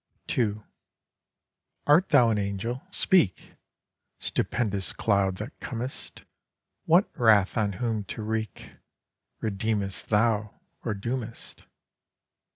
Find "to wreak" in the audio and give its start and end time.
8.05-8.77